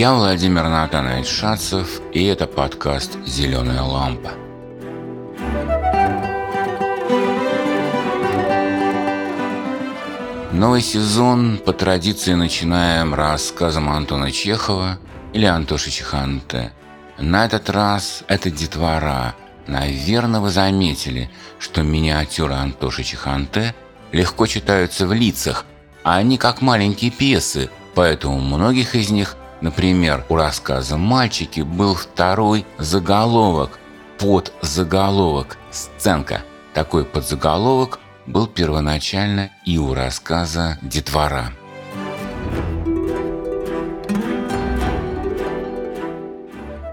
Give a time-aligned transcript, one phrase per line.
[0.00, 4.30] Я Владимир Натанович Шацев, и это подкаст «Зеленая лампа».
[10.52, 14.98] Новый сезон по традиции начинаем рассказом Антона Чехова
[15.34, 16.72] или Антоши Чеханте.
[17.18, 19.34] На этот раз это детвора.
[19.66, 23.74] Наверное, вы заметили, что миниатюры Антоши Чеханте
[24.12, 25.66] легко читаются в лицах,
[26.04, 32.66] а они как маленькие пьесы, поэтому многих из них, например, у рассказа «Мальчики» был второй
[32.78, 33.78] заголовок,
[34.18, 36.42] подзаголовок, сценка.
[36.74, 41.52] Такой подзаголовок был первоначально и у рассказа «Детвора».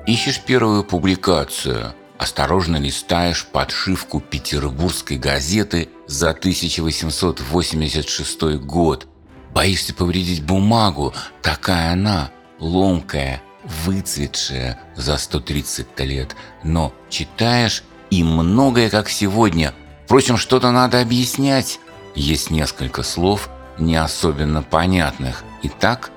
[0.08, 9.06] Ищешь первую публикацию, осторожно листаешь подшивку петербургской газеты за 1886 год.
[9.54, 16.36] Боишься повредить бумагу, такая она, ломкая, выцветшая за 130 лет.
[16.64, 19.74] Но читаешь, и многое, как сегодня,
[20.08, 21.82] Впрочем, что-то надо объяснять.
[22.16, 25.44] Есть несколько слов, не особенно понятных.
[25.64, 26.12] Итак,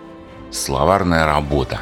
[0.52, 1.80] словарная работа.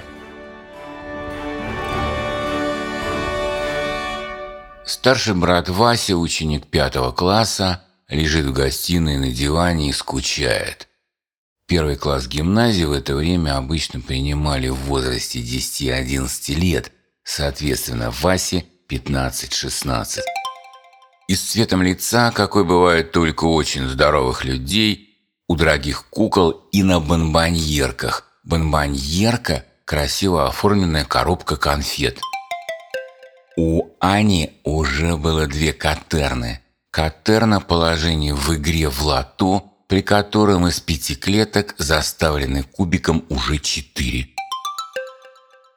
[4.87, 10.88] Старший брат Вася, ученик пятого класса, лежит в гостиной на диване и скучает.
[11.69, 16.91] Первый класс гимназии в это время обычно принимали в возрасте 10-11 лет,
[17.25, 20.21] соответственно, Васе 15-16.
[21.29, 27.01] И с цветом лица, какой бывает только очень здоровых людей, у дорогих кукол и на
[27.01, 28.25] бонбоньерках.
[28.45, 32.19] Бонбоньерка– красиво оформленная коробка конфет.
[33.59, 36.63] У Ани уже было две катерны.
[36.91, 44.28] Катерна положение в игре в лото, при котором из пяти клеток заставлены кубиком уже четыре.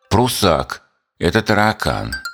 [0.09, 0.83] Прусак–
[1.19, 2.15] это таракан–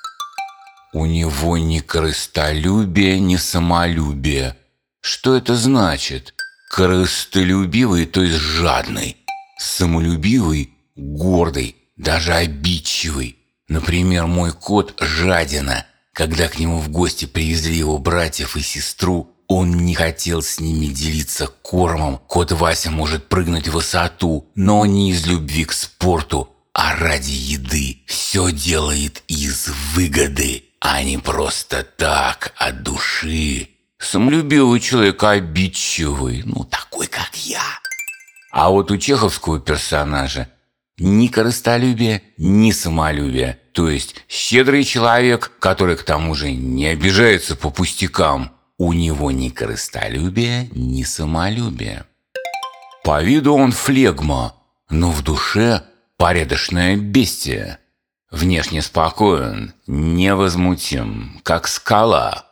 [0.94, 4.58] у него ни корыстолюбие, ни самолюбие.
[5.02, 6.34] Что это значит?
[6.72, 9.18] Корыстолюбивый, то есть жадный.
[9.60, 13.38] Самолюбивый, гордый, даже обидчивый.
[13.68, 15.86] Например, мой кот жадина.
[16.14, 20.88] Когда к нему в гости привезли его братьев и сестру, он не хотел с ними
[20.88, 22.20] делиться кормом.
[22.28, 28.00] Кот Вася может прыгнуть в высоту, но не из любви к спорту, а ради еды.
[28.08, 33.70] Все делает из выгоды а не просто так, от души.
[34.00, 37.64] Самолюбивый человек обидчивый, ну, такой, как я.
[38.52, 40.50] А вот у чеховского персонажа
[40.98, 43.60] ни корыстолюбия, ни самолюбия.
[43.74, 48.52] То есть щедрый человек, который к тому же не обижается по пустякам.
[48.80, 52.06] У него ни корыстолюбия, ни самолюбия.
[53.04, 54.56] По виду он флегма,
[54.90, 55.84] но в душе
[56.18, 57.80] порядочное бестия.
[58.30, 62.46] Внешне спокоен, невозмутим, как скала,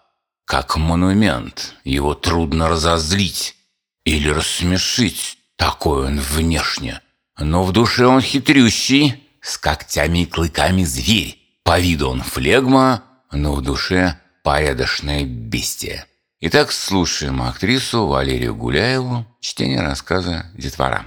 [0.46, 1.75] как монумент.
[1.84, 3.56] Его трудно разозлить
[4.03, 5.38] или рассмешить.
[5.58, 7.02] Такой он внешне.
[7.38, 11.38] Но в душе он хитрющий, с когтями и клыками зверь.
[11.64, 16.06] По виду он флегма, но в душе порядочное бестие.
[16.48, 21.04] Итак, слушаем актрису Валерию Гуляеву, чтение рассказа «Детвора».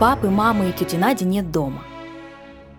[0.00, 1.82] Папы, мамы и тети Нади нет дома.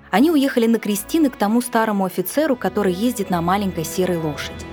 [0.09, 4.65] Они уехали на крестины к тому старому офицеру, который ездит на маленькой серой лошади.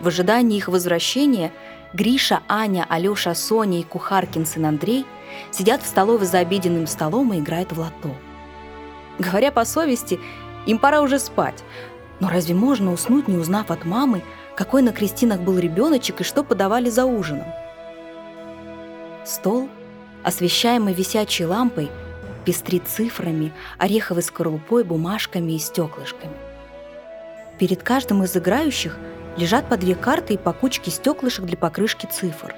[0.00, 1.52] В ожидании их возвращения
[1.92, 5.04] Гриша, Аня, Алёша, Соня и кухаркин сын Андрей
[5.50, 8.14] сидят в столовой за обеденным столом и играют в лото.
[9.18, 10.20] Говоря по совести,
[10.66, 11.64] им пора уже спать.
[12.20, 14.22] Но разве можно уснуть, не узнав от мамы,
[14.56, 17.46] какой на крестинах был ребеночек и что подавали за ужином?
[19.24, 19.68] Стол
[20.24, 21.90] освещаемый висячей лампой,
[22.44, 26.34] пестрит цифрами, ореховой скорлупой, бумажками и стеклышками.
[27.58, 28.96] Перед каждым из играющих
[29.36, 32.54] лежат по две карты и по кучке стеклышек для покрышки цифр.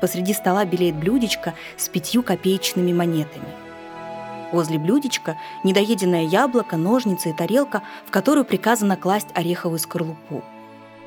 [0.00, 3.48] Посреди стола белеет блюдечко с пятью копеечными монетами.
[4.52, 10.42] Возле блюдечка недоеденное яблоко, ножницы и тарелка, в которую приказано класть ореховую скорлупу.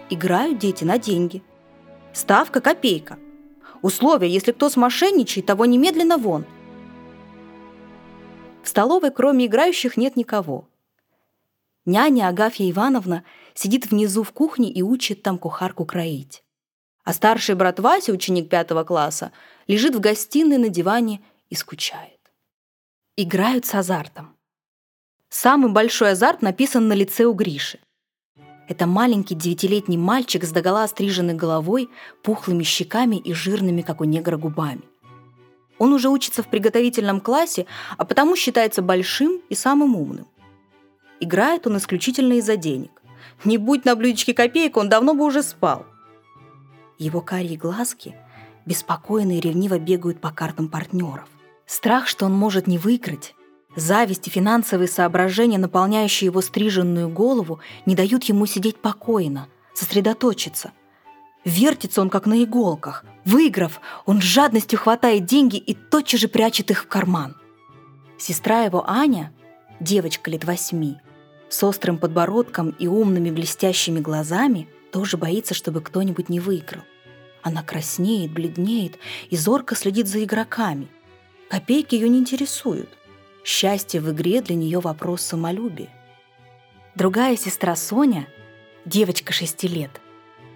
[0.09, 1.41] Играют дети на деньги.
[2.13, 3.17] Ставка– копейка–
[3.81, 6.45] Условие, если кто смошенничает, того немедленно вон.
[8.61, 10.67] В столовой, кроме играющих, нет никого.
[11.85, 16.43] Няня Агафья Ивановна сидит внизу в кухне и учит там кухарку кроить.
[17.09, 19.31] А старший брат Вася, ученик пятого класса,
[19.67, 22.19] лежит в гостиной на диване и скучает.
[23.17, 24.35] Играют с азартом.
[25.27, 27.79] Самый большой азарт написан на лице у Гриши.
[28.67, 31.89] Это маленький девятилетний мальчик с догола стриженной головой,
[32.21, 34.83] пухлыми щеками и жирными, как у негра, губами.
[35.79, 37.65] Он уже учится в приготовительном классе,
[37.97, 40.27] а потому считается большим и самым умным.
[41.19, 43.01] Играет он исключительно из-за денег.
[43.45, 45.87] Не будь на блюдечке копеек, он давно бы уже спал.
[46.99, 48.13] Его карие глазки
[48.65, 51.29] беспокойно и ревниво бегают по картам партнеров.
[51.65, 53.35] Страх, что он может не выиграть,
[53.75, 60.73] зависть и финансовые соображения, наполняющие его стриженную голову, не дают ему сидеть покойно, сосредоточиться.
[61.45, 63.05] Вертится он, как на иголках.
[63.23, 67.37] Выиграв, он с жадностью хватает деньги и тотчас же прячет их в карман.
[68.17, 69.31] Сестра его Аня,
[69.79, 70.97] девочка лет восьми,
[71.47, 76.83] с острым подбородком и умными блестящими глазами, тоже боится, чтобы кто-нибудь не выиграл.
[77.41, 78.97] Она краснеет, бледнеет
[79.29, 80.87] и зорко следит за игроками.
[81.49, 82.89] Копейки ее не интересуют.
[83.43, 85.89] Счастье в игре для нее вопрос самолюбия.
[86.95, 88.27] Другая сестра Соня,
[88.85, 90.01] девочка шести лет,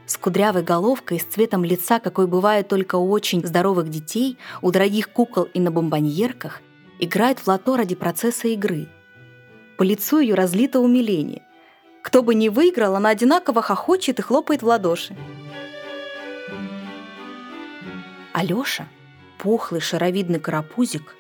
[0.06, 4.72] с кудрявой головкой и с цветом лица, какой бывает только у очень здоровых детей, у
[4.72, 6.62] дорогих кукол и на бомбоньерках,
[7.00, 8.88] играет в лото ради процесса игры.
[9.78, 11.44] По лицу ее разлито умиление.
[12.04, 15.16] Кто бы ни выиграл, она одинаково хохочет и хлопает в ладоши.
[18.34, 18.88] Алёша,
[19.40, 21.16] пухлый шаровидный карапузик,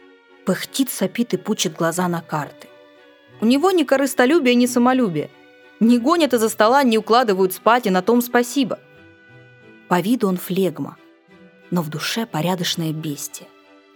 [0.46, 2.68] пыхтит, сопит и пучит глаза на карты.
[3.40, 5.30] У него ни корыстолюбия, ни самолюбия.
[5.80, 8.80] Не гонят из-за стола, не укладывают спать, и на том спасибо.
[9.88, 10.98] По виду он флегма,
[11.72, 13.48] но в душе порядочное бестие.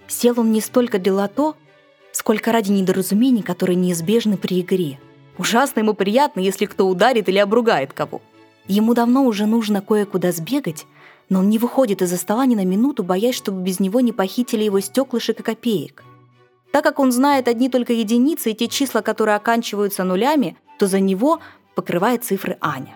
[0.08, 1.58] Сел он не столько для лото,
[2.14, 5.00] сколько ради недоразумений, которые неизбежны при игре.
[5.38, 8.22] Ужасно ему приятно, если кто ударит или обругает кого.
[8.68, 10.86] Ему давно уже нужно кое-куда сбегать,
[11.30, 14.64] но он не выходит из-за стола ни на минуту, боясь, чтобы без него не похитили
[14.64, 16.04] его стеклышек и копеек.
[16.72, 21.00] Так как он знает одни только единицы и те числа, которые оканчиваются нулями, то за
[21.00, 21.40] него
[21.76, 22.96] покрывает цифры Аня.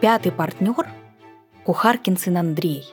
[0.00, 0.88] Пятый партнер–
[1.64, 2.84] Кухаркин сын Андрей.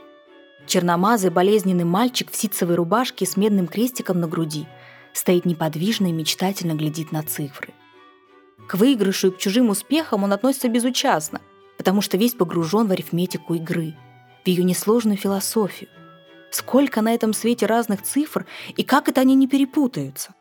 [0.68, 4.68] Черномазый болезненный мальчик в ситцевой рубашке с медным крестиком на груди
[5.14, 7.74] стоит неподвижно и мечтательно глядит на цифры–
[8.68, 11.42] к выигрышу и к чужим успехам он относится безучастно,
[11.78, 13.96] потому что весь погружен в арифметику игры,
[14.44, 15.90] в ее несложную философию.
[16.52, 20.34] Сколько на этом свете разных цифр, и как это они не перепутаются?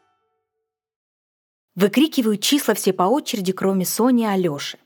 [1.76, 4.78] Выкрикивают числа все по очереди, кроме Сони и Алёши.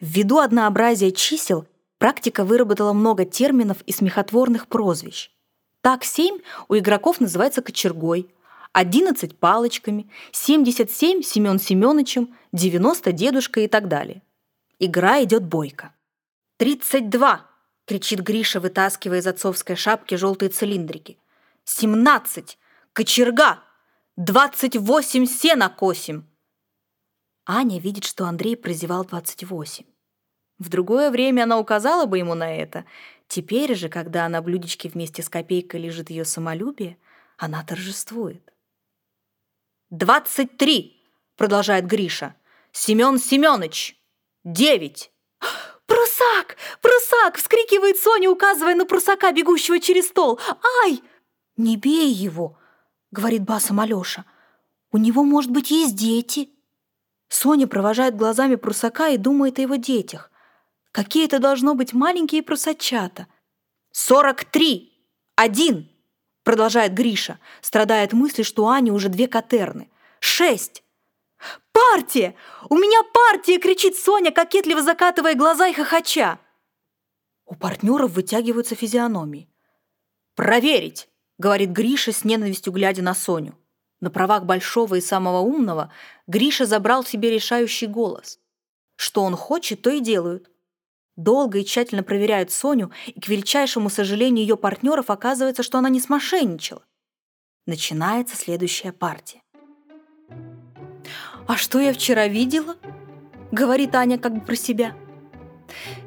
[0.00, 1.66] Ввиду однообразия чисел
[1.98, 5.30] практика выработала много терминов и смехотворных прозвищ.
[5.80, 6.38] Так семь
[6.68, 8.28] у игроков называется кочергой,
[8.72, 14.22] 11 палочками, 77 Семен Семеновичем, 90 дедушкой и так далее.
[14.78, 15.94] Игра идет бойко.
[16.58, 17.40] «32!»—
[17.86, 21.18] кричит Гриша, вытаскивая из отцовской шапки желтые цилиндрики.
[21.64, 22.58] «Семнадцать!
[22.92, 23.60] Кочерга!
[24.16, 26.28] Двадцать восемь сена косим!»
[27.46, 29.84] Аня видит, что Андрей прозевал двадцать восемь.
[30.64, 32.86] В другое время она указала бы ему на это.
[33.28, 36.96] Теперь же, когда на блюдечке вместе с копейкой лежит ее самолюбие,
[37.36, 38.50] она торжествует.
[39.90, 41.04] «Двадцать три!»—
[41.36, 42.34] продолжает Гриша.
[42.72, 44.00] «Семен Семенович!
[44.42, 45.12] Девять!»
[45.84, 46.56] «Прусак!
[46.80, 50.40] Прусак!»— вскрикивает Соня, указывая на прусака, бегущего через стол.
[50.82, 51.02] «Ай!»
[51.58, 52.56] «Не бей его!»—
[53.10, 54.24] говорит басом Алёша.
[54.92, 56.48] «У него, может быть, есть дети!»
[57.28, 60.30] Соня провожает глазами прусака и думает о его детях.
[60.94, 63.26] Какие это должно быть маленькие прусачата.
[63.90, 64.92] «Сорок три!
[65.34, 65.90] Один!»
[66.44, 69.90] продолжает Гриша, страдая от мысли, что у Ани уже две катерны.
[70.20, 70.84] Шесть!
[71.72, 72.36] «Партия!
[72.70, 76.38] У меня партия!»— кричит Соня, кокетливо закатывая глаза и хохоча.
[77.44, 79.50] У партнеров вытягиваются физиономии.
[80.36, 81.08] «Проверить!»—
[81.38, 83.58] говорит Гриша с ненавистью, глядя на Соню.
[84.00, 85.92] На правах большого и самого умного
[86.28, 88.38] Гриша забрал себе решающий голос.
[88.94, 90.53] Что он хочет, то и делают.
[91.16, 96.00] Долго и тщательно проверяют Соню, и к величайшему сожалению ее партнеров оказывается, что она не
[96.00, 96.82] смошенничала.
[97.66, 99.42] Начинается следующая партия.
[101.46, 102.76] «А что я вчера видела?»—
[103.52, 104.96] говорит Аня как бы про себя.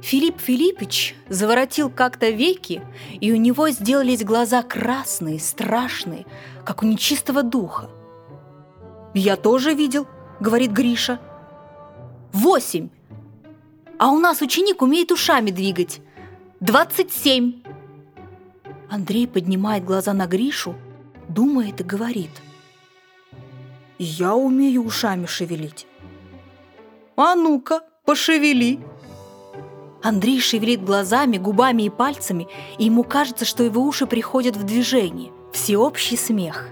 [0.01, 2.81] Филипп Филиппич заворотил как-то веки,
[3.21, 6.25] и у него сделались глаза красные, страшные,
[6.65, 7.89] как у нечистого духа.
[9.13, 10.07] «Я тоже видел»,—
[10.39, 11.19] говорит Гриша.
[12.33, 12.89] «Восемь!»
[13.99, 16.01] А у нас ученик умеет ушами двигать.
[16.59, 17.63] Двадцать семь.
[18.89, 20.75] Андрей поднимает глаза на Гришу,
[21.27, 22.29] думает и говорит.
[23.97, 25.87] Я умею ушами шевелить.
[27.15, 28.79] А ну-ка, пошевели.
[30.03, 35.31] Андрей шевелит глазами, губами и пальцами, и ему кажется, что его уши приходят в движение.
[35.51, 36.69] Всеобщий смех.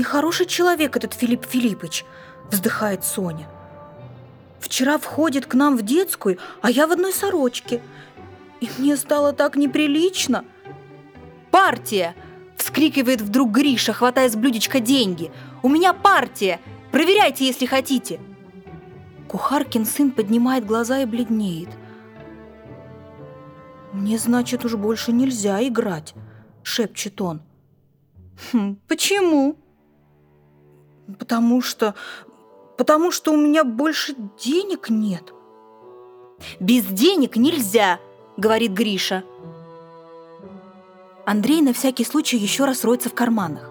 [0.00, 2.06] Нехороший человек этот Филипп Филиппович,
[2.50, 3.46] вздыхает Соня.
[4.58, 7.82] Вчера входит к нам в детскую, а я в одной сорочке.
[8.62, 10.46] И мне стало так неприлично.
[11.50, 12.14] «Партия!»–
[12.56, 15.30] вскрикивает вдруг Гриша, хватая с блюдечка деньги.
[15.62, 16.60] «У меня партия!
[16.92, 18.20] Проверяйте, если хотите!»
[19.28, 21.68] Кухаркин сын поднимает глаза и бледнеет.
[23.92, 26.14] «Мне, значит, уж больше нельзя играть»,—
[26.62, 27.42] шепчет он.
[28.50, 29.58] «Хм, «Почему?»
[31.18, 31.94] «Потому что...
[32.76, 35.32] потому что у меня больше денег нет».
[36.58, 37.98] «Без денег нельзя»,—
[38.36, 39.24] говорит Гриша.
[41.26, 43.70] Андрей на всякий случай еще раз роется в карманах.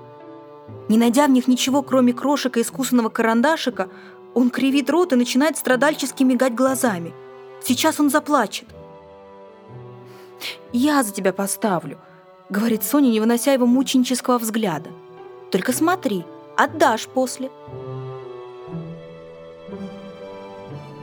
[0.88, 3.90] Не найдя в них ничего, кроме крошек и искусанного карандашика,
[4.34, 7.14] он кривит рот и начинает страдальчески мигать глазами.
[7.62, 8.68] Сейчас он заплачет.
[10.72, 11.98] «Я за тебя поставлю»,—
[12.50, 14.90] говорит Соня, не вынося его мученического взгляда.
[15.52, 16.24] «Только смотри,
[16.64, 17.50] отдашь после».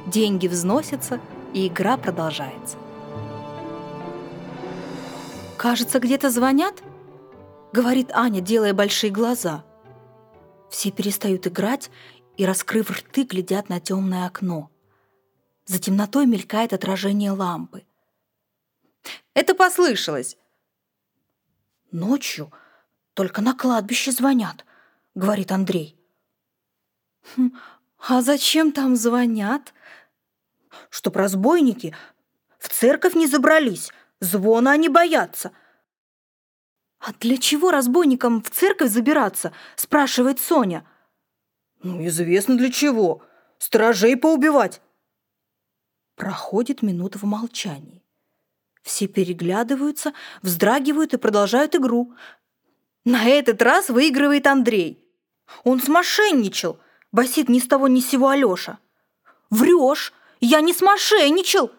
[0.07, 1.21] Деньги взносятся,
[1.53, 2.77] и игра продолжается.
[5.57, 6.83] «Кажется, где-то звонят?»—
[7.73, 9.65] говорит Аня, делая большие глаза.
[10.71, 11.91] Все перестают играть
[12.37, 14.71] и, раскрыв рты, глядят на темное окно.
[15.65, 17.85] За темнотой мелькает отражение лампы.
[19.35, 20.37] «Это послышалось!»
[21.91, 22.53] «Ночью
[23.15, 24.65] только на кладбище звонят»,—
[25.17, 25.99] говорит Андрей.
[27.35, 27.51] «Хм,
[27.99, 29.75] «А зачем там звонят?»
[30.91, 31.97] «Чтоб разбойники
[32.59, 35.51] в церковь не забрались, звона они боятся».
[37.01, 40.87] «А для чего разбойникам в церковь забираться?»– спрашивает Соня–
[41.83, 43.23] ну, известно для чего.
[43.59, 44.81] Сторожей поубивать.
[46.17, 48.03] Проходит минута в молчании.
[48.83, 52.15] Все переглядываются, вздрагивают и продолжают игру.
[53.05, 55.01] На этот раз выигрывает Андрей.
[55.65, 56.79] Он смошенничал,
[57.13, 58.79] басит ни с того ни с сего Алёша.
[59.51, 61.71] Врешь, я не смошенничал.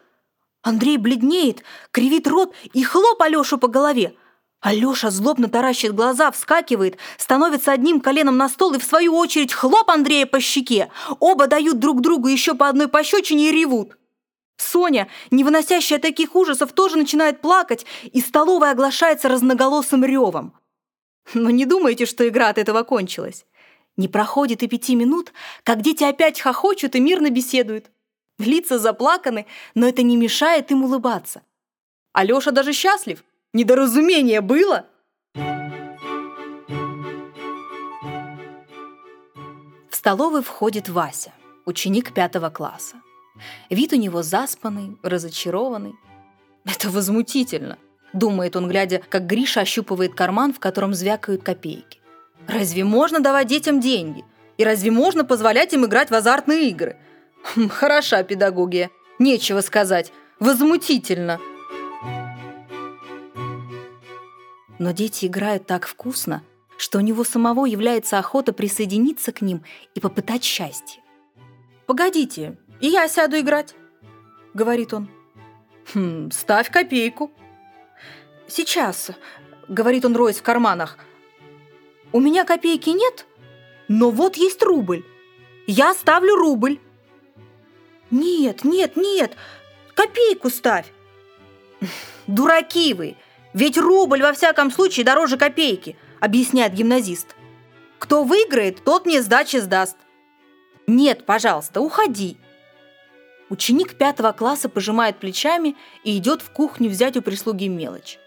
[0.62, 4.15] Андрей бледнеет, кривит рот и хлоп Алёшу по голове–
[4.59, 9.89] Алёша злобно таращит глаза, вскакивает, становится одним коленом на стол и в свою очередь хлоп
[9.89, 10.91] Андрея по щеке.
[11.19, 13.97] Оба дают друг другу еще по одной пощечине и ревут.
[14.57, 20.53] Соня, не выносящая таких ужасов, тоже начинает плакать, и столовая оглашается разноголосым ревом.
[21.36, 23.45] Но не думайте, что игра от этого кончилась.
[23.98, 27.92] Не проходит и пяти минут, как дети опять хохочут и мирно беседуют.
[28.39, 31.42] Лица заплаканы, но это не мешает им улыбаться.
[32.13, 33.24] Алёша даже счастлив–
[33.58, 34.86] Недоразумение было?
[39.89, 41.32] В столовую входит Вася,
[41.66, 42.98] ученик пятого класса.
[43.70, 45.96] Вид у него заспанный, разочарованный.
[46.66, 47.77] Это возмутительно,
[48.13, 52.00] думает он, глядя, как Гриша ощупывает карман, в котором звякают копейки.
[52.48, 54.24] Разве можно давать детям деньги?
[54.58, 56.98] И разве можно позволять им играть в азартные игры?
[57.44, 58.89] Хм, хороша педагогия,
[59.20, 61.39] нечего сказать, возмутительно–
[64.80, 66.44] Но дети играют так вкусно,
[66.77, 69.63] что у него самого является охота присоединиться к ним
[69.96, 71.01] и попытать счастье.
[71.88, 73.74] «Погодите, и я сяду играть»,—
[74.54, 75.10] говорит он.
[75.94, 77.32] «Хм, ставь копейку».
[78.48, 79.12] «Сейчас»,—
[79.68, 80.98] говорит он, роясь в карманах.
[82.12, 83.26] «У меня копейки нет,
[83.88, 85.04] но вот есть рубль.
[85.66, 86.80] Я ставлю рубль».
[88.10, 89.36] «Нет, нет, нет,
[89.94, 90.88] копейку ставь».
[92.28, 93.16] «Дураки вы!
[93.54, 97.36] Ведь рубль во всяком случае дороже копейки, объясняет гимназист.
[97.98, 99.98] Кто выиграет, тот мне сдачи сдаст.
[100.86, 102.38] Нет, пожалуйста, уходи.
[103.50, 108.20] Ученик пятого класса пожимает плечами и идет в кухню взять у прислуги мелочь.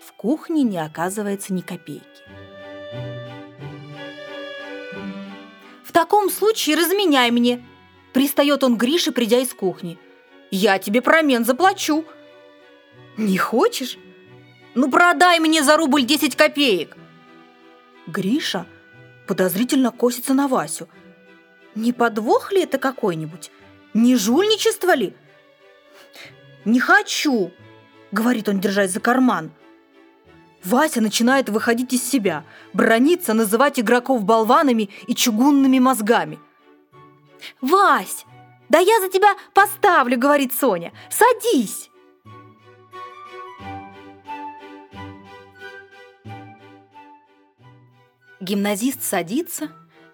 [0.00, 2.04] В кухне не оказывается ни копейки.
[5.96, 7.64] Таком случае разменяй мне!»
[8.12, 9.98] Пристает он Грише, придя из кухни.
[10.50, 12.04] «Я тебе промен заплачу!»
[13.16, 13.98] «Не хочешь?»
[14.76, 16.98] Ну продай мне за рубль 10 копеек!»
[18.06, 18.66] Гриша
[19.26, 20.86] подозрительно косится на Васю.
[21.74, 23.50] Не подвох ли это какой-нибудь?
[23.94, 25.14] Не жульничество ли?
[26.66, 27.52] «Не хочу!»—
[28.12, 29.50] говорит он, держась за карман.
[30.66, 36.40] Вася начинает выходить из себя, брониться, называть игроков болванами и чугунными мозгами.
[37.60, 38.24] «Вась,
[38.68, 40.92] да я за тебя поставлю!»— говорит Соня.
[41.08, 41.88] «Садись!»
[48.40, 49.70] Гимназист садится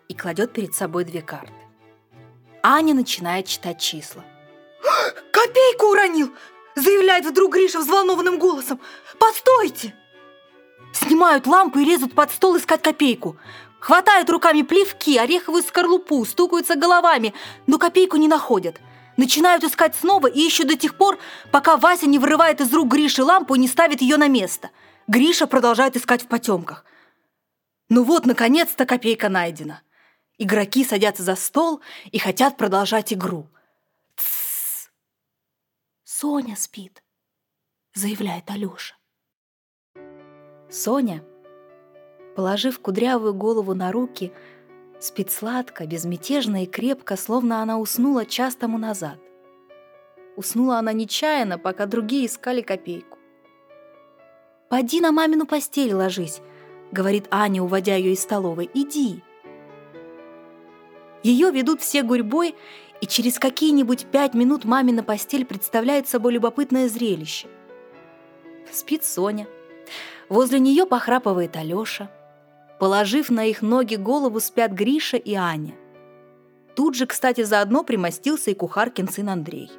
[0.09, 1.53] и кладет перед собой две карты.
[2.63, 4.23] Аня начинает читать числа.
[5.33, 6.31] «Копейку уронил!»
[6.75, 8.81] заявляет вдруг Гриша взволнованным голосом.
[9.19, 9.95] «Постойте!»
[11.13, 13.37] Снимают лампу и лезут под стол искать копейку.
[13.81, 17.35] Хватают руками плевки, ореховую скорлупу, стукаются головами,
[17.67, 18.81] но копейку не находят.
[19.19, 21.19] Начинают искать снова и ищут до тех пор,
[21.51, 24.71] пока Вася не вырывает из рук Гриши лампу и не ставит ее на место.
[25.07, 26.87] Гриша продолжает искать в потемках.
[27.91, 29.83] Ну вот, наконец-то копейка найдена.
[30.39, 33.51] Игроки садятся за стол и хотят продолжать игру.
[34.17, 34.89] Тссс.
[36.05, 37.03] Соня спит,
[37.93, 38.95] заявляет Алёша.
[40.73, 41.23] Соня,
[42.35, 44.33] положив кудрявую голову на руки,
[45.01, 49.19] спит сладко, безмятежно и крепко, словно она уснула час тому назад.
[50.35, 53.19] Уснула она нечаянно, пока другие искали копейку.
[54.71, 56.41] «Поди на мамину постель ложись»,—
[56.91, 58.71] говорит Аня, уводя ее из столовой.
[58.73, 59.23] «Иди».
[61.23, 62.55] Ее ведут все гурьбой,
[63.03, 67.49] и через какие-нибудь пять минут мамина постель представляет собой любопытное зрелище.
[68.73, 69.47] Спит Соня.
[70.33, 72.11] Возле нее похрапывает Алеша.
[72.79, 75.75] Положив на их ноги голову, спят Гриша и Аня.
[76.75, 79.71] Тут же, кстати, заодно примостился и кухаркин сын Андрей.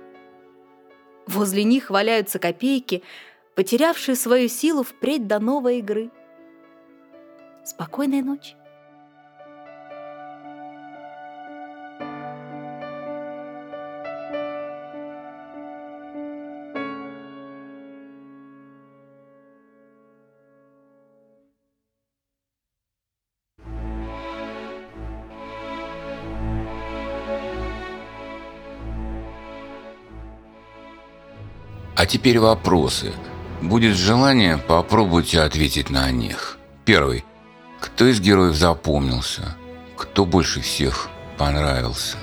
[1.25, 3.01] Возле них валяются копейки,
[3.55, 6.11] потерявшие свою силу впредь до новой игры.
[7.65, 8.55] Спокойной ночи.
[32.03, 33.13] А теперь вопросы.
[33.61, 36.57] Будет желание, попробуйте ответить на них.
[36.83, 37.23] Первый.
[37.79, 39.55] Кто из героев запомнился?
[39.95, 41.07] Кто больше всех
[41.37, 42.17] понравился?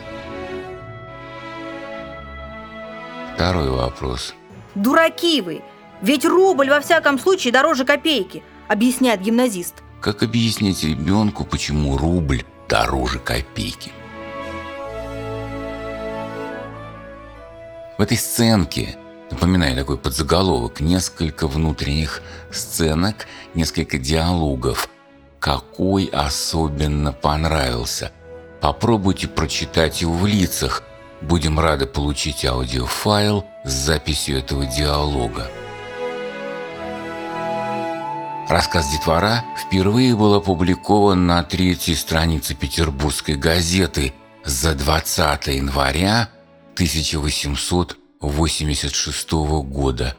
[3.35, 4.35] Второй вопрос.
[4.75, 5.63] Дураки вы!
[6.03, 9.77] Ведь рубль во всяком случае дороже копейки, объясняет гимназист.
[10.03, 13.93] Как объяснить ребенку, почему рубль дороже копейки?
[17.97, 18.99] В этой сценке
[19.31, 20.81] Напоминаю такой подзаголовок.
[20.81, 24.89] Несколько внутренних сценок, несколько диалогов.
[25.39, 28.13] Какой особенно понравился?
[28.61, 30.83] Попробуйте прочитать его в лицах.
[31.23, 35.51] Будем рады получить аудиофайл с записью этого диалога.
[38.49, 44.13] Рассказ «Детвора» впервые был опубликован на третьей странице Петербургской газеты
[44.45, 46.31] за 20 января
[46.75, 49.33] 1800 1986
[49.65, 50.15] года.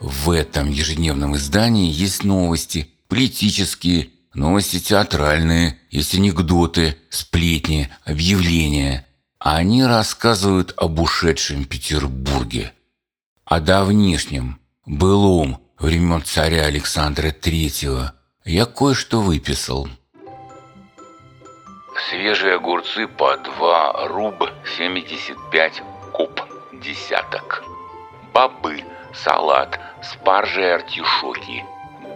[0.00, 9.06] В этом ежедневном издании есть новости политические, новости театральные, есть анекдоты, сплетни, объявления.
[9.38, 12.72] Они рассказывают об ушедшем Петербурге,
[13.44, 18.10] о давнишнем, былом времен царя Александра III.
[18.44, 19.88] Я кое-что выписал.
[22.10, 26.53] Свежие огурцы по 2 руб 75 куб
[26.84, 27.64] десяток.
[28.32, 31.64] Бобы, салат, спаржи и артишоки.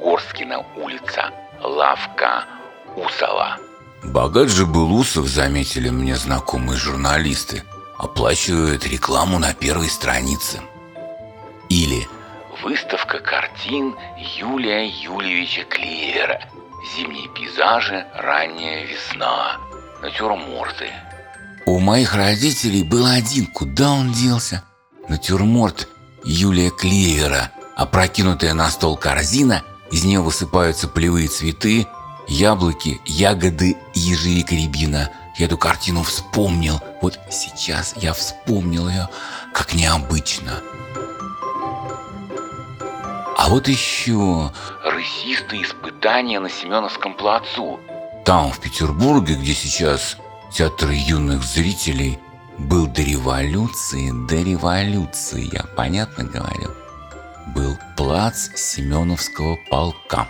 [0.01, 2.45] Горскина улица, лавка,
[2.97, 3.59] Усова.
[4.05, 7.65] Богат же был Усов, заметили мне знакомые журналисты.
[7.97, 10.61] Оплачивает рекламу на первой странице.
[11.69, 12.07] Или
[12.63, 16.41] выставка картин Юлия Юльевича Клевера.
[16.95, 19.59] Зимние пейзажи, ранняя весна,
[20.01, 20.93] натюрморты.
[21.69, 24.65] У моих родителей был один, куда он делся?
[25.07, 25.87] Натюрморт
[26.25, 31.87] Юлия Клевера, опрокинутая на стол корзина, из нее высыпаются полевые цветы,
[32.27, 35.11] яблоки, ягоды, ежевика, рябина.
[35.37, 36.81] Я эту картину вспомнил.
[37.03, 39.11] Вот сейчас я вспомнил ее,
[39.53, 40.63] как необычно.
[43.37, 44.51] А вот еще
[44.87, 47.79] рысистые испытания на Семеновском плацу.
[48.25, 50.17] Там, в Петербурге, где сейчас
[50.51, 52.19] Театр юных зрителей
[52.59, 56.71] был до революции, до революции, я понятно говорю,
[57.55, 60.29] был плац Семеновского полка.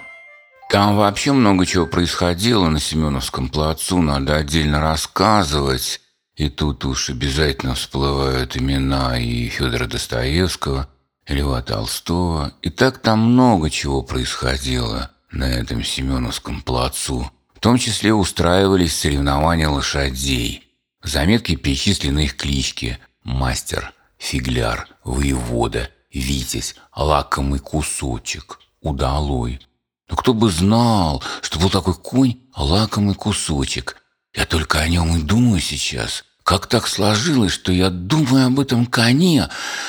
[0.70, 6.00] Там вообще много чего происходило на Семеновском плацу, надо отдельно рассказывать.
[6.36, 10.88] И тут уж обязательно всплывают имена и Федора Достоевского,
[11.26, 12.52] и Льва Толстого.
[12.60, 17.30] И так там много чего происходило на этом Семеновском плацу.
[17.58, 20.62] В том числе устраивались соревнования лошадей.
[21.02, 29.60] В заметке перечислены их клички «Мастер», «Фигляр», «Воевода», «Витязь», «Лакомый кусочек», «Удалой».
[30.08, 33.96] Но кто бы знал, что был такой конь «Лакомый кусочек».
[34.36, 36.24] Я только о нем и думаю сейчас.
[36.44, 39.48] Как так сложилось, что я думаю об этом коне?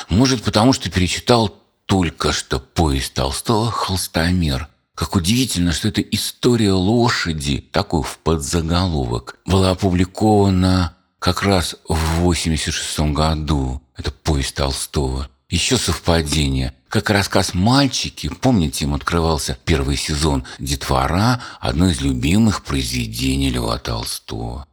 [0.10, 1.56] Может, потому что перечитал
[1.86, 9.70] только что повесть Толстого «Холстомер», Как удивительно, что эта история лошади, такой в подзаголовок, была
[9.70, 13.82] опубликована как раз в 86 году.
[13.96, 15.30] Это повесть Толстого.
[15.48, 16.74] Еще совпадение.
[16.90, 24.68] Как рассказ «Мальчики», помните, им открывался первый сезон «Детвора», одно из любимых произведений Льва Толстого.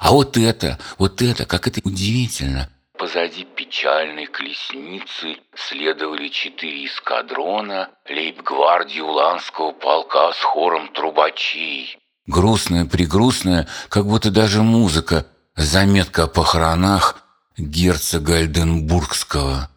[0.00, 2.70] А вот это, вот это, как это удивительно.
[2.98, 11.98] Позади печальной колесницы следовали четыре эскадрона лейб-гвардии Уланского полка с хором трубачей.
[12.26, 17.22] Грустная, пригрустная, как будто даже музыка, заметка о похоронах
[17.58, 19.68] герцога Альденбургского.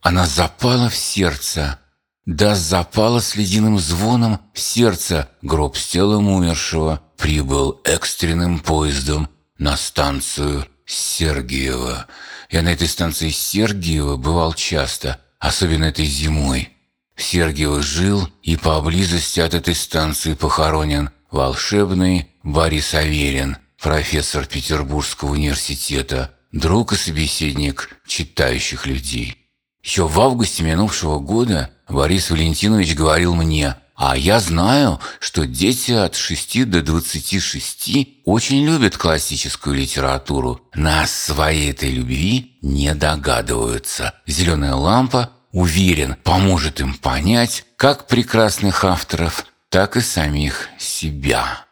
[0.00, 1.78] Она запала в сердце,
[2.24, 5.28] да запала с ледяным звоном в сердце.
[5.42, 12.06] Гроб с телом умершего прибыл экстренным поездом на станцию Сергиева.
[12.50, 16.70] Я на этой станции Сергиева бывал часто, особенно этой зимой.
[17.14, 26.34] В Сергиево жил и поблизости от этой станции похоронен волшебный Борис Аверин, профессор Петербургского университета,
[26.52, 29.36] друг и собеседник читающих людей.
[29.82, 36.16] Еще в августе минувшего года Борис Валентинович говорил мне, а я знаю, что дети от
[36.16, 40.60] 6 до 26 очень любят классическую литературу.
[40.74, 44.14] Нас своей этой любви не догадываются.
[44.26, 51.64] «Зеленая лампа», уверен, поможет им понять как прекрасных авторов, так и самих себя.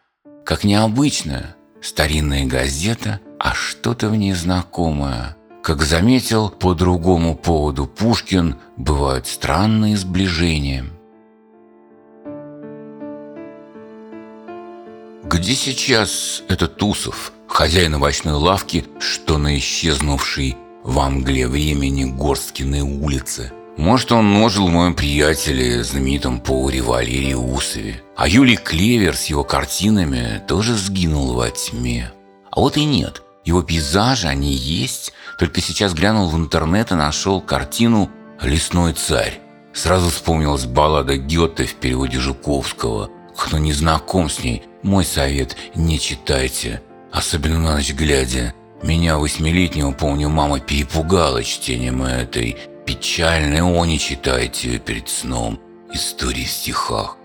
[0.45, 5.37] Как необычная старинная газета, а что-то в ней знакомое.
[5.63, 10.85] Как заметил по другому поводу Пушкин, бывают странные сближения–
[15.41, 23.51] Где сейчас этот Тусов, хозяин овощной лавки, что на исчезнувшей в мгле времени Горсткиной улице?
[23.79, 28.03] Может, он ножил в моем приятеле, знаменитом Пауре Валерии Усове.
[28.19, 32.13] А Юлий Клевер с его картинами тоже сгинул во тьме.
[32.51, 33.23] А вот и нет.
[33.43, 35.15] Его пейзажи, они есть.
[35.39, 38.11] Только сейчас глянул в интернет и нашел картину
[38.43, 39.41] «Лесной царь».
[39.73, 43.09] Сразу вспомнилась баллада Гёте в переводе Жуковского.
[43.41, 48.53] Кто не знаком с ней, мой совет– не читайте, особенно на ночь глядя.
[48.83, 55.59] Меня восьмилетнего, помню, мама перепугала чтением этой печальной «О, не читайте перед сном»
[55.91, 57.17] истории в стихах.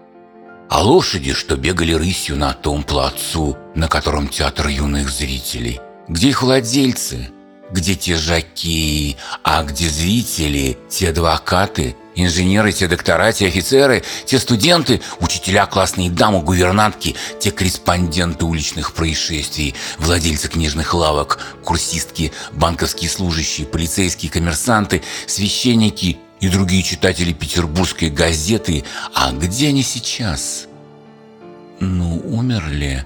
[0.70, 5.82] А лошади, что бегали рысью на том плацу, на котором театр юных зрителей.
[6.08, 7.30] Где их владельцы?
[7.72, 9.18] Где те жакеи?
[9.44, 16.42] А где зрители, те адвокаты, Инженеры, те доктора, те офицеры, те студенты, учителя, классные дамы,
[16.42, 26.48] гувернантки, те корреспонденты уличных происшествий, владельцы книжных лавок, курсистки, банковские служащие, полицейские, коммерсанты, священники и
[26.48, 28.86] другие читатели петербургской газеты.
[29.14, 30.68] А где они сейчас?
[31.82, 33.06] Ну, умерли.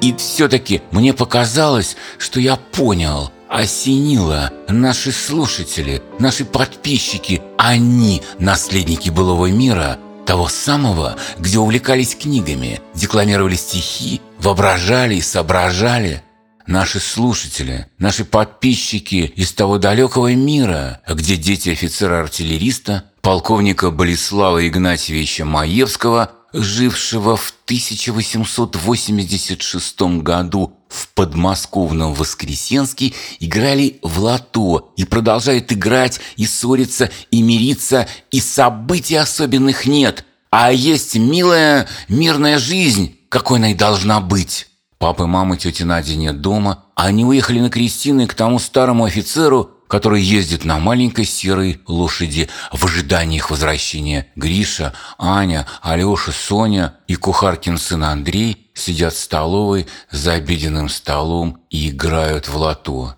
[0.00, 4.52] И все-таки мне показалось, что я понял– осенило.
[4.68, 14.20] Наши слушатели, наши подписчики, они наследники былого мира, того самого, где увлекались книгами, декламировали стихи,
[14.38, 16.22] воображали и соображали.
[16.66, 26.30] Наши слушатели, наши подписчики из того далекого мира, где дети офицера-артиллериста, полковника Болеслава Игнатьевича Маевского–
[26.52, 37.10] жившего в 1886 году в подмосковном Воскресенске, играли в лото и продолжают играть, и ссориться,
[37.30, 44.20] и мириться, и событий особенных нет, а есть милая мирная жизнь, какой она и должна
[44.20, 44.66] быть.
[44.98, 50.22] Папы, мамы, тети Нади нет дома, они уехали на крестины к тому старому офицеру, который
[50.22, 54.28] ездит на маленькой серой лошади в ожидании их возвращения.
[54.36, 61.90] Гриша, Аня, Алеша, Соня и кухаркин сын Андрей сидят в столовой за обеденным столом и
[61.90, 63.16] играют в лото.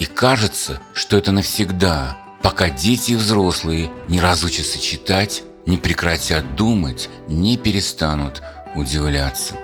[0.00, 7.08] И кажется, что это навсегда, пока дети и взрослые не разучатся читать, не прекратят думать,
[7.28, 8.42] не перестанут
[8.74, 9.54] удивляться.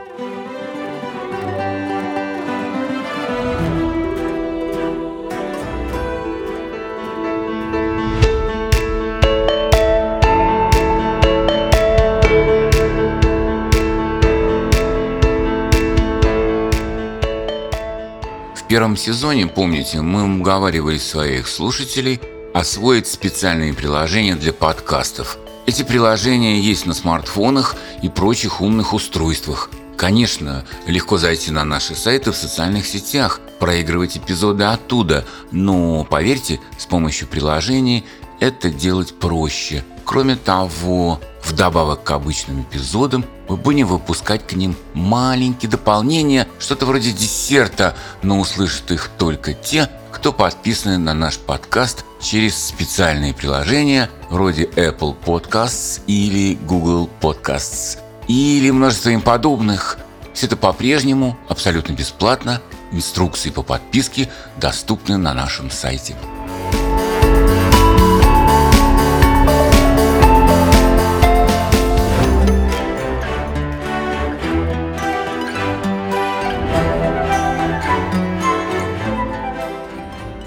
[18.76, 22.20] Первом сезоне, помните, мы уговаривали своих слушателей
[22.52, 25.38] освоить специальные приложения для подкастов.
[25.64, 29.70] Эти приложения есть на смартфонах и прочих умных устройствах.
[29.96, 36.84] Конечно, легко зайти на наши сайты в социальных сетях, проигрывать эпизоды оттуда, но, поверьте, с
[36.84, 38.04] помощью приложений
[38.40, 39.84] это делать проще.
[40.04, 47.12] Кроме того, вдобавок к обычным эпизодам, мы будем выпускать к ним маленькие дополнения, что-то вроде
[47.12, 54.64] десерта, но услышат их только те, кто подписаны на наш подкаст через специальные приложения вроде
[54.64, 59.98] Apple Podcasts или Google Podcasts или множество им подобных.
[60.32, 62.60] Все это по-прежнему абсолютно бесплатно.
[62.92, 66.16] Инструкции по подписке доступны на нашем сайте.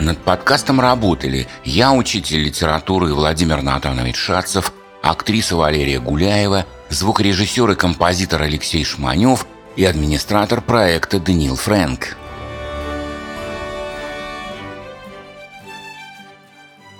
[0.09, 8.41] Над подкастом работали я, учитель литературы Владимир Натанович Шацев, актриса Валерия Гуляева, звукорежиссер и композитор
[8.41, 9.45] Алексей Шманев
[9.75, 12.17] и администратор проекта Даниил Фрэнк.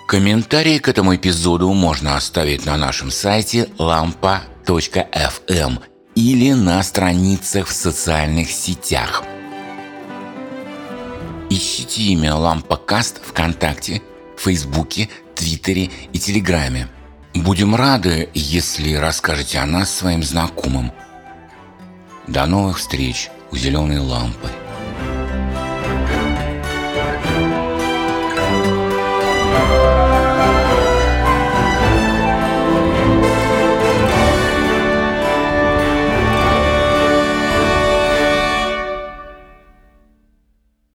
[0.08, 5.80] Комментарии к этому эпизоду можно оставить на нашем сайте lampa.fm
[6.14, 9.24] или на страницах в социальных сетях.
[11.52, 14.04] Ищите имя Лампокаст ВКонтакте,
[14.38, 16.88] Фейсбуке, Твиттере и Телеграме.
[17.34, 20.92] Будем рады, если расскажете о нас своим знакомым.
[22.28, 24.48] До новых встреч у зеленой лампы.